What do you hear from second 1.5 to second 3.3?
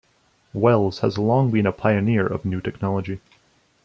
been a pioneer of new technology.